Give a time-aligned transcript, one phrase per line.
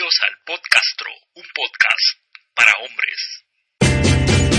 [0.00, 2.06] Bienvenidos al Podcastro, un podcast
[2.54, 4.49] para hombres.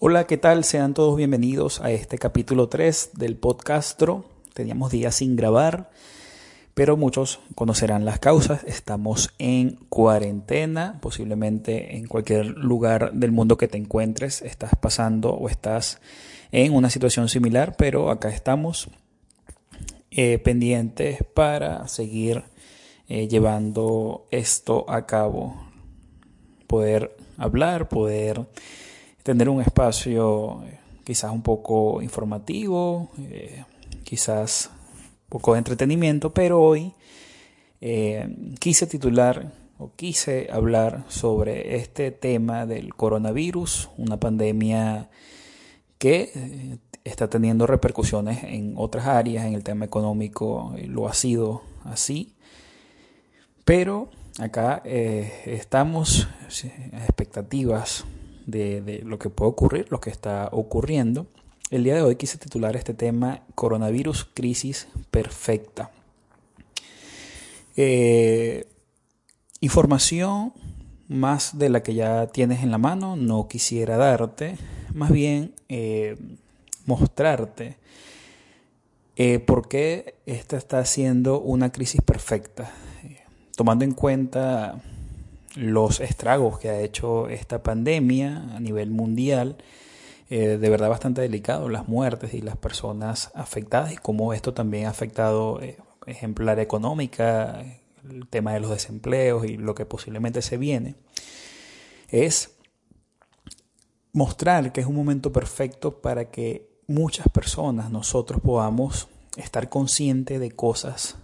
[0.00, 0.62] Hola, ¿qué tal?
[0.62, 4.26] Sean todos bienvenidos a este capítulo 3 del podcastro.
[4.54, 5.90] Teníamos días sin grabar,
[6.74, 8.62] pero muchos conocerán las causas.
[8.62, 15.48] Estamos en cuarentena, posiblemente en cualquier lugar del mundo que te encuentres, estás pasando o
[15.48, 16.00] estás
[16.52, 18.90] en una situación similar, pero acá estamos
[20.12, 22.44] eh, pendientes para seguir
[23.08, 25.56] eh, llevando esto a cabo.
[26.68, 28.46] Poder hablar, poder
[29.22, 33.64] tener un espacio eh, quizás un poco informativo, eh,
[34.04, 34.70] quizás
[35.24, 36.94] un poco de entretenimiento, pero hoy
[37.80, 45.08] eh, quise titular o quise hablar sobre este tema del coronavirus, una pandemia
[45.98, 52.34] que está teniendo repercusiones en otras áreas, en el tema económico lo ha sido así,
[53.64, 56.28] pero acá estamos
[56.92, 58.04] a expectativas
[58.48, 61.26] de, lo que puede ocurrir, lo que está ocurriendo.
[61.70, 65.90] El día de hoy quise titular este tema Coronavirus Crisis Perfecta.
[67.76, 68.66] Eh,
[69.60, 70.54] información
[71.08, 74.56] más de la que ya tienes en la mano, no quisiera darte,
[74.94, 76.16] más bien eh,
[76.86, 77.76] mostrarte
[79.16, 82.70] eh, por qué esta está siendo una crisis perfecta,
[83.56, 84.80] tomando en cuenta
[85.58, 89.56] los estragos que ha hecho esta pandemia a nivel mundial.
[90.30, 94.86] Eh, de verdad bastante delicado, las muertes y las personas afectadas y cómo esto también
[94.86, 97.64] ha afectado, eh, ejemplar económica,
[98.08, 100.94] el tema de los desempleos y lo que posiblemente se viene,
[102.08, 102.56] es
[104.12, 110.50] mostrar que es un momento perfecto para que muchas personas, nosotros podamos estar conscientes de
[110.50, 111.16] cosas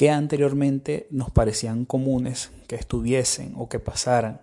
[0.00, 4.40] que anteriormente nos parecían comunes que estuviesen o que pasaran.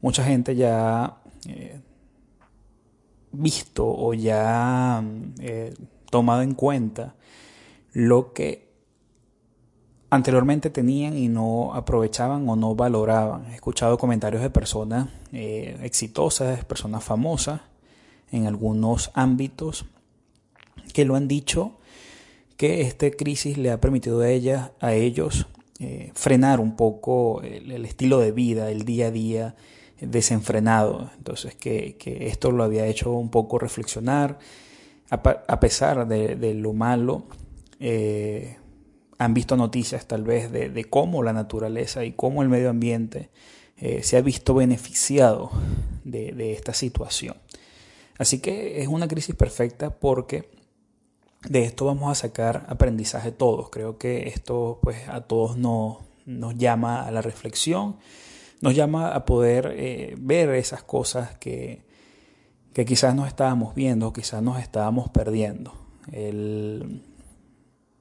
[0.00, 1.80] Mucha gente ya ha eh,
[3.30, 5.04] visto o ya ha
[5.38, 5.72] eh,
[6.10, 7.14] tomado en cuenta
[7.92, 8.72] lo que
[10.10, 13.52] anteriormente tenían y no aprovechaban o no valoraban.
[13.52, 17.60] He escuchado comentarios de personas eh, exitosas, personas famosas
[18.32, 19.86] en algunos ámbitos
[20.92, 21.78] que lo han dicho
[22.62, 25.48] que esta crisis le ha permitido a, ella, a ellos
[25.80, 29.56] eh, frenar un poco el, estilo de vida, el día a día
[30.00, 31.10] desenfrenado.
[31.18, 34.38] Entonces que, esto lo había hecho un poco reflexionar,
[35.10, 37.24] a, pesar de, lo malo.
[37.80, 38.58] Eh,
[39.18, 43.30] han visto noticias tal vez de, cómo la naturaleza y cómo el medio ambiente
[43.76, 45.50] eh, se ha visto beneficiado
[46.04, 47.34] de esta situación.
[48.18, 50.61] Así que es una crisis perfecta porque
[51.48, 53.70] de esto vamos a sacar aprendizaje todos.
[53.70, 57.96] Creo que esto pues a todos nos, nos llama a la reflexión,
[58.60, 61.82] nos llama a poder eh, ver esas cosas que,
[62.72, 65.74] que quizás no estábamos viendo, quizás nos estábamos perdiendo.
[66.10, 67.02] El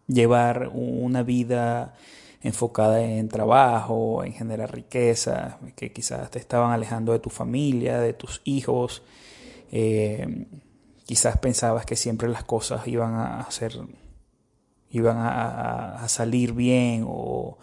[0.07, 1.93] llevar una vida
[2.41, 8.13] enfocada en trabajo, en generar riqueza, que quizás te estaban alejando de tu familia, de
[8.13, 9.03] tus hijos.
[9.71, 10.47] Eh,
[11.11, 13.77] quizás pensabas que siempre las cosas iban a hacer,
[14.91, 17.57] iban a, salir bien o,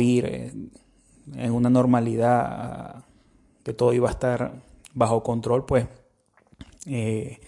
[0.00, 0.52] ir
[1.34, 3.06] en una normalidad,
[3.64, 4.62] que todo iba a estar
[4.92, 5.88] bajo control, pues
[6.84, 7.40] eh,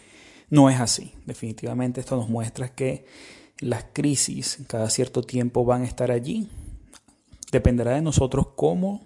[0.48, 1.12] no es así.
[1.26, 3.04] Definitivamente esto nos muestra que
[3.58, 6.48] las crisis cada cierto tiempo van a estar allí.
[7.52, 9.02] Dependerá de nosotros cómo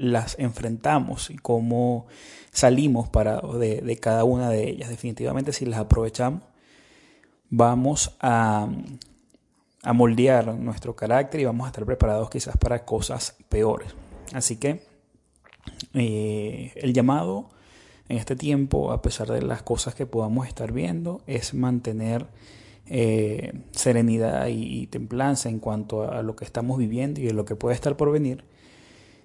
[0.00, 2.06] las enfrentamos y cómo
[2.50, 4.88] salimos para, de, cada una de ellas.
[4.88, 6.42] Definitivamente si las aprovechamos,
[7.50, 8.68] vamos a,
[9.82, 13.94] a moldear nuestro carácter y vamos a estar preparados quizás para cosas peores.
[14.32, 14.82] Así que
[15.94, 17.50] eh, el llamado
[18.08, 22.26] en este tiempo, a pesar de las cosas que podamos estar viendo, es mantener
[22.86, 27.54] eh, serenidad y, templanza en cuanto a lo que estamos viviendo y de lo que
[27.54, 28.44] puede estar por venir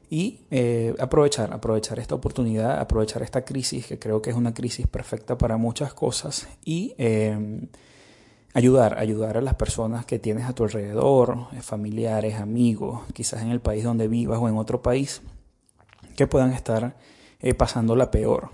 [0.10, 4.88] y eh, aprovechar, aprovechar esta oportunidad, aprovechar esta crisis, que creo que es una crisis
[4.88, 7.68] perfecta para muchas cosas, y em,
[8.54, 13.50] ayudar, ayudar a las personas que tienes a tu alrededor, eh, familiares, amigos, quizás en
[13.50, 15.22] el país donde vivas o en otro país,
[16.16, 16.96] que puedan estar
[17.42, 18.50] eh, pasando la peor.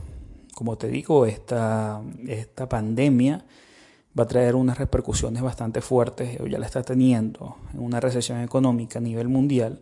[0.55, 3.45] como te digo, esta, esta pandemia
[4.17, 8.41] va a traer unas repercusiones bastante fuertes, o ya la está teniendo, en una recesión
[8.41, 9.81] económica a nivel mundial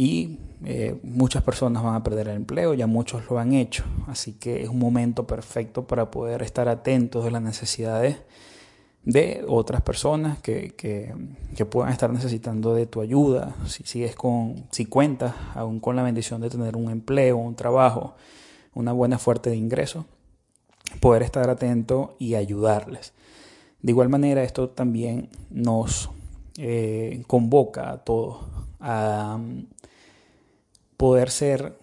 [0.00, 4.32] y eh, muchas personas van a perder el empleo, ya muchos lo han hecho, así
[4.32, 8.16] que es un momento perfecto para poder estar atentos de las necesidades
[9.04, 14.86] de otras personas que, que, puedan estar necesitando de tu ayuda, si sigues con, si
[14.86, 18.14] cuentas aún con la bendición de tener un empleo, un trabajo,
[18.72, 20.06] una buena fuerte de ingresos,
[21.00, 23.12] poder estar atento y ayudarles.
[23.82, 26.08] De igual manera, esto también nos
[26.56, 29.66] eh, convoca a todos a um,
[30.96, 31.78] poder ser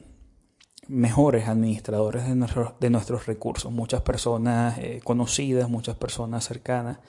[0.87, 3.71] mejores administradores de, de nuestros recursos.
[3.71, 6.99] Muchas personas eh, conocidas, muchas personas cercanas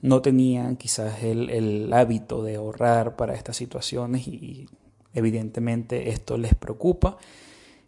[0.00, 4.68] no tenían quizás el, el, hábito de ahorrar para estas situaciones y
[5.14, 7.18] evidentemente esto les preocupa.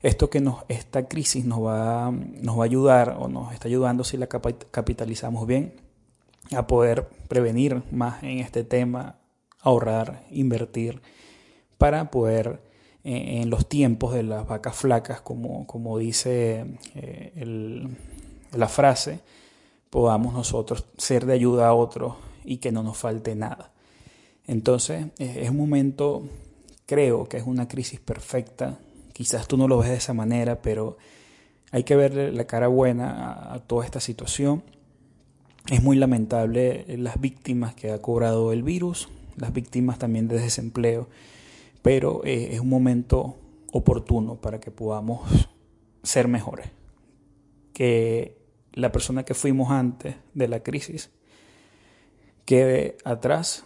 [0.02, 4.02] Esto que nos, esta crisis nos va, nos va a ayudar o nos está ayudando
[4.02, 5.74] si la capitalizamos bien
[6.56, 9.16] a poder prevenir más en este tema,
[9.60, 11.02] ahorrar, invertir,
[11.80, 12.60] para poder
[13.04, 17.88] eh, en los tiempos de las vacas flacas, como, como dice eh,
[18.52, 19.20] la frase,
[19.88, 23.72] podamos nosotros ser de ayuda a otros y que no nos falte nada.
[24.46, 26.28] Entonces es un momento,
[26.84, 28.78] creo que es una crisis perfecta,
[29.14, 30.98] quizás tú no lo ves de esa manera, pero
[31.70, 34.62] hay que verle la cara buena a toda esta situación.
[35.70, 41.08] Es muy lamentable las víctimas que ha cobrado el virus, las víctimas también de desempleo,
[41.82, 43.36] pero eh, es un momento
[43.72, 45.48] oportuno para que podamos
[46.02, 46.70] ser mejores.
[47.72, 48.38] Que
[48.72, 51.10] la persona que fuimos antes de la crisis
[52.44, 53.64] quede atrás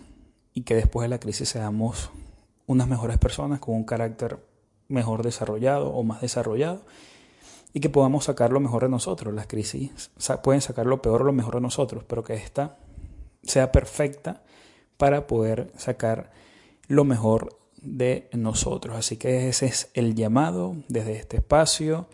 [0.53, 2.11] y que después de la crisis seamos
[2.67, 4.39] unas mejores personas con un carácter
[4.89, 6.85] mejor desarrollado o más desarrollado
[7.73, 9.35] y que podamos sacar lo mejor de nosotros.
[9.35, 10.11] Las crisis
[10.43, 12.79] pueden sacar lo peor o lo mejor de nosotros, pero que esta
[13.43, 14.43] sea perfecta
[14.97, 16.31] para poder sacar
[16.87, 18.97] lo mejor de nosotros.
[18.97, 22.09] Así que ese es el llamado desde este espacio.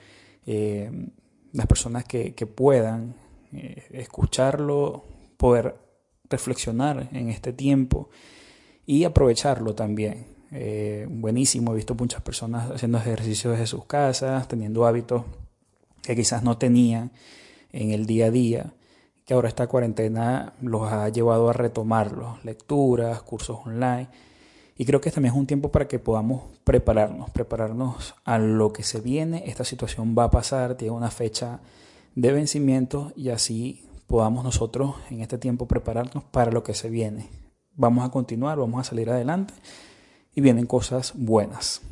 [0.47, 0.91] Eh,
[1.53, 3.15] las personas que, puedan
[3.53, 5.05] eh, escucharlo,
[5.37, 5.77] poder
[6.29, 8.11] reflexionar en este tiempo
[8.87, 10.27] y aprovecharlo también.
[10.53, 15.25] Eh, buenísimo, he visto muchas personas haciendo ejercicios desde sus casas, teniendo hábitos
[16.03, 17.13] que quizás no tenían
[17.73, 18.73] en el día a día,
[19.25, 24.09] que ahora esta cuarentena los ha llevado a retomarlos, lecturas, cursos online.
[24.81, 28.83] Y creo que también es un tiempo para que podamos prepararnos, prepararnos a lo que
[28.83, 29.43] se viene.
[29.45, 31.61] Esta situación va a pasar, tiene una fecha
[32.15, 37.29] de vencimiento y así podamos nosotros en este tiempo prepararnos para lo que se viene.
[37.75, 39.53] Vamos a continuar, vamos a salir adelante
[40.35, 41.83] y vienen cosas buenas.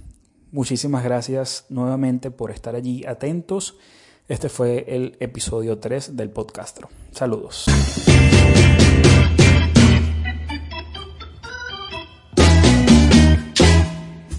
[0.51, 3.77] Muchísimas gracias nuevamente por estar allí atentos.
[4.29, 6.89] Este fue el episodio 3 del podcastro.
[7.13, 7.67] Saludos.